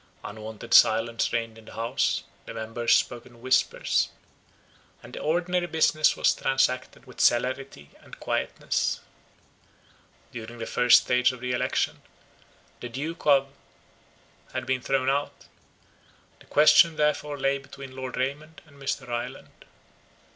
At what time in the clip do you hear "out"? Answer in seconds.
15.07-15.45